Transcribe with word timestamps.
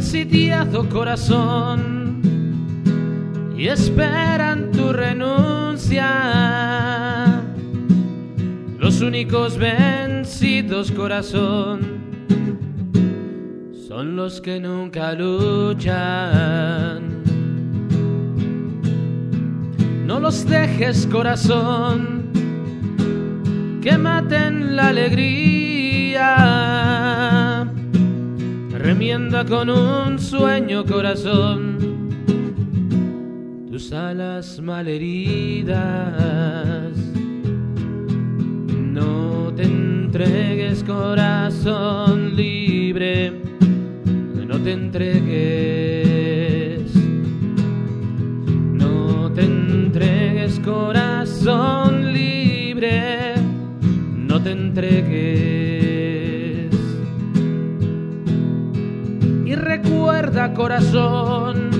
sitiado 0.00 0.88
corazón 0.88 2.22
y 3.56 3.68
esperan 3.68 4.70
tu 4.72 4.92
renuncia. 4.92 6.06
Los 8.78 9.02
únicos 9.02 9.58
vencidos 9.58 10.90
corazón 10.92 12.00
son 13.86 14.16
los 14.16 14.40
que 14.40 14.58
nunca 14.58 15.12
luchan. 15.12 15.92
No 20.06 20.18
los 20.20 20.46
dejes 20.46 21.06
corazón 21.06 22.22
que 23.82 23.98
maten 23.98 24.74
la 24.76 24.88
alegría. 24.88 26.71
Remienda 28.82 29.44
con 29.44 29.70
un 29.70 30.18
sueño 30.18 30.84
corazón 30.84 31.78
tus 33.70 33.92
alas 33.92 34.58
malheridas. 34.60 35.78
No 38.66 39.52
te 39.54 39.62
entregues 39.62 40.82
corazón 40.82 42.34
libre, 42.34 43.30
no 44.48 44.58
te 44.58 44.72
entregues. 44.72 46.12
No 48.72 49.30
te 49.30 49.42
entregues 49.44 50.58
corazón 50.58 52.12
libre, 52.12 53.34
no 54.16 54.42
te 54.42 54.50
entregues. 54.50 55.31
Corazón, 60.54 61.70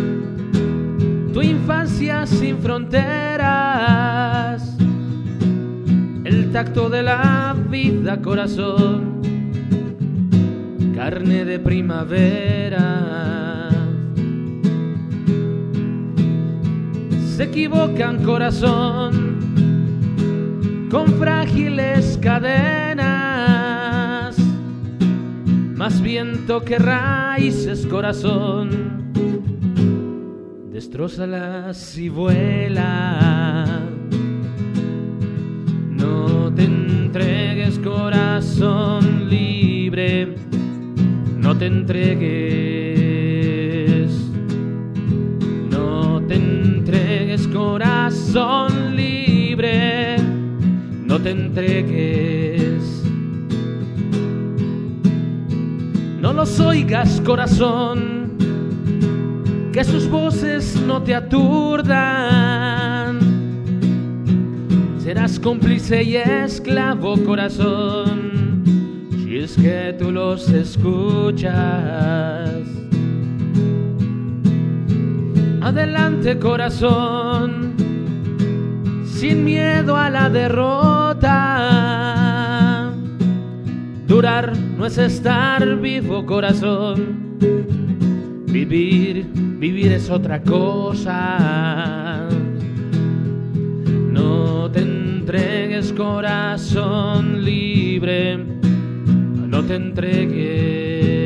tu 1.32 1.40
infancia 1.42 2.26
sin 2.26 2.58
fronteras, 2.58 3.16
el 6.24 6.50
tacto 6.50 6.90
de 6.90 7.04
la 7.04 7.54
vida 7.70 8.20
corazón, 8.20 9.22
carne 10.94 11.44
de 11.44 11.60
primavera. 11.60 12.88
Se 17.36 17.44
equivocan 17.44 18.24
corazón 18.24 19.38
con 20.90 21.06
frágiles 21.14 22.18
cadenas, 22.20 22.91
más 25.82 26.00
viento 26.00 26.62
que 26.64 26.78
raíces 26.78 27.84
corazón 27.88 29.10
destrózalas 30.70 31.98
y 31.98 32.08
vuela. 32.08 33.80
No 35.90 36.54
te 36.54 36.62
entregues 36.66 37.80
corazón 37.80 39.28
libre, 39.28 40.36
no 41.40 41.58
te 41.58 41.66
entregues. 41.66 43.02
No 45.68 46.22
te 46.28 46.36
entregues 46.36 47.48
corazón 47.48 48.94
libre, 48.94 50.16
no 51.04 51.18
te 51.20 51.30
entregues. 51.30 52.41
Los 56.42 56.58
oigas 56.58 57.22
corazón 57.24 58.36
que 59.72 59.84
sus 59.84 60.10
voces 60.10 60.74
no 60.84 61.00
te 61.00 61.14
aturdan. 61.14 63.20
Serás 64.98 65.38
cómplice 65.38 66.02
y 66.02 66.16
esclavo 66.16 67.14
corazón, 67.24 68.64
si 69.22 69.38
es 69.38 69.54
que 69.54 69.94
tú 69.96 70.10
los 70.10 70.48
escuchas. 70.48 71.54
Adelante 75.60 76.40
corazón, 76.40 77.74
sin 79.06 79.44
miedo 79.44 79.96
a 79.96 80.10
la 80.10 80.28
derrota. 80.28 82.21
Durar 84.06 84.56
no 84.56 84.86
es 84.86 84.98
estar 84.98 85.80
vivo 85.80 86.26
corazón, 86.26 87.38
vivir 88.46 89.26
vivir 89.62 89.92
es 89.92 90.10
otra 90.10 90.42
cosa. 90.42 92.26
No 94.10 94.68
te 94.72 94.80
entregues 94.80 95.92
corazón 95.92 97.44
libre, 97.44 98.38
no 98.38 99.62
te 99.62 99.76
entregues. 99.76 101.21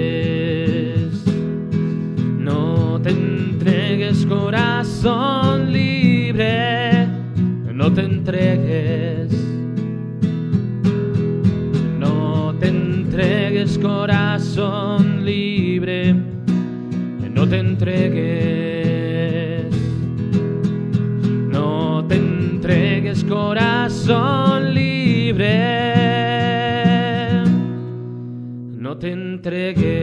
Corazón 13.79 15.25
libre 15.25 16.15
no 17.37 17.47
te 17.47 17.59
entregues, 17.59 18.87
no 21.51 22.03
te 22.09 22.17
entregues 22.17 23.23
corazón 23.25 24.73
libre, 24.73 25.53
no 28.79 28.97
te 28.97 29.13
entregues. 29.13 29.96